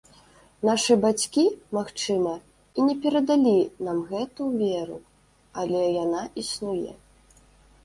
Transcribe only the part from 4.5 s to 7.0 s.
веру, але яна існуе.